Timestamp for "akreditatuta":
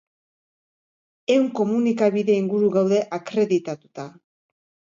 3.21-4.11